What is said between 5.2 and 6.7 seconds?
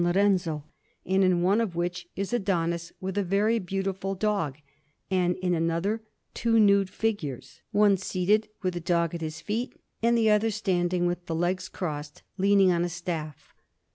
in another two